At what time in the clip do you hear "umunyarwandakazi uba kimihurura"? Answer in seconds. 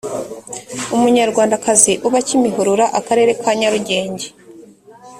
0.95-2.85